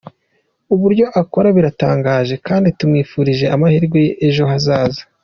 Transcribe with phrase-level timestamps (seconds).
[0.73, 5.01] Uburyo akora biratangaje kandi tumwifurije amahirwe ejo hazaza.